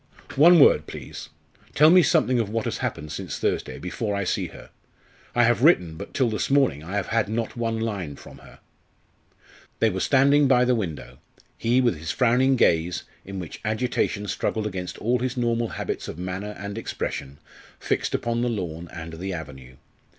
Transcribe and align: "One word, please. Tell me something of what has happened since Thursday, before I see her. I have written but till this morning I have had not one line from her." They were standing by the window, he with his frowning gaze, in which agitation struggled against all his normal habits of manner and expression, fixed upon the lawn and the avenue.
"One 0.35 0.59
word, 0.59 0.87
please. 0.87 1.29
Tell 1.75 1.91
me 1.91 2.01
something 2.01 2.39
of 2.39 2.49
what 2.49 2.65
has 2.65 2.79
happened 2.79 3.11
since 3.11 3.37
Thursday, 3.37 3.77
before 3.77 4.15
I 4.15 4.23
see 4.23 4.47
her. 4.47 4.71
I 5.35 5.43
have 5.43 5.61
written 5.61 5.95
but 5.95 6.11
till 6.11 6.27
this 6.27 6.49
morning 6.49 6.83
I 6.83 6.95
have 6.95 7.09
had 7.09 7.29
not 7.29 7.55
one 7.55 7.79
line 7.79 8.15
from 8.15 8.39
her." 8.39 8.57
They 9.77 9.91
were 9.91 9.99
standing 9.99 10.47
by 10.47 10.65
the 10.65 10.73
window, 10.73 11.19
he 11.55 11.81
with 11.81 11.99
his 11.99 12.09
frowning 12.09 12.55
gaze, 12.55 13.03
in 13.25 13.37
which 13.37 13.61
agitation 13.63 14.25
struggled 14.27 14.65
against 14.65 14.97
all 14.97 15.19
his 15.19 15.37
normal 15.37 15.67
habits 15.67 16.07
of 16.07 16.17
manner 16.17 16.55
and 16.57 16.79
expression, 16.79 17.37
fixed 17.79 18.15
upon 18.15 18.41
the 18.41 18.49
lawn 18.49 18.89
and 18.91 19.13
the 19.13 19.33
avenue. 19.33 19.75